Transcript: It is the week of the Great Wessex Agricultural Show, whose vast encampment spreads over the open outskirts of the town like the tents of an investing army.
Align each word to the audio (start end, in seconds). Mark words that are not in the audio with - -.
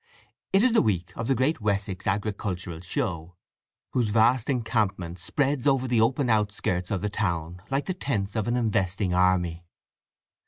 It 0.51 0.63
is 0.63 0.73
the 0.73 0.81
week 0.81 1.13
of 1.15 1.27
the 1.27 1.35
Great 1.35 1.61
Wessex 1.61 2.07
Agricultural 2.07 2.79
Show, 2.81 3.35
whose 3.91 4.09
vast 4.09 4.49
encampment 4.49 5.19
spreads 5.19 5.67
over 5.67 5.87
the 5.87 6.01
open 6.01 6.27
outskirts 6.27 6.89
of 6.89 7.01
the 7.01 7.09
town 7.11 7.61
like 7.69 7.85
the 7.85 7.93
tents 7.93 8.35
of 8.35 8.47
an 8.47 8.55
investing 8.57 9.13
army. 9.13 9.63